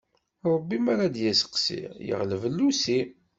Ṛebbi 0.53 0.77
mi 0.79 0.89
ara 0.93 1.13
d 1.13 1.15
isteqsi, 1.31 1.81
yeɣleb 2.07 2.43
llusi. 2.51 2.99